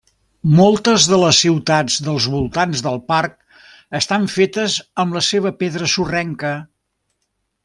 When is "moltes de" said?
0.59-1.19